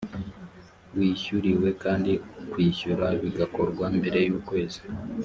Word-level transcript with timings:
wishyuriwe 0.95 1.69
kandi 1.83 2.11
kwishyura 2.51 3.05
bigakorwa 3.21 3.85
mbere 3.97 4.19
y 4.27 4.31
ukwezi 4.39 4.81